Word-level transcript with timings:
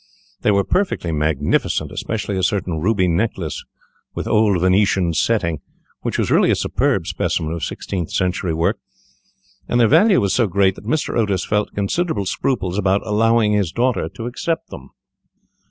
They 0.41 0.49
were 0.49 0.63
perfectly 0.63 1.11
magnificent, 1.11 1.91
especially 1.91 2.35
a 2.35 2.41
certain 2.41 2.79
ruby 2.79 3.07
necklace 3.07 3.63
with 4.15 4.27
old 4.27 4.59
Venetian 4.59 5.13
setting, 5.13 5.61
which 6.01 6.17
was 6.17 6.31
really 6.31 6.49
a 6.49 6.55
superb 6.55 7.05
specimen 7.05 7.51
of 7.53 7.63
sixteenth 7.63 8.09
century 8.09 8.55
work, 8.55 8.79
and 9.69 9.79
their 9.79 9.87
value 9.87 10.19
was 10.19 10.33
so 10.33 10.47
great 10.47 10.73
that 10.73 10.87
Mr. 10.87 11.15
Otis 11.15 11.45
felt 11.45 11.75
considerable 11.75 12.25
scruples 12.25 12.79
about 12.79 13.05
allowing 13.05 13.53
his 13.53 13.71
daughter 13.71 14.09
to 14.15 14.25
accept 14.25 14.71
them. 14.71 14.89